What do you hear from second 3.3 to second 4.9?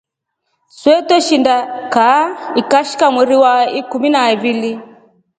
wa ikumi ha ivili.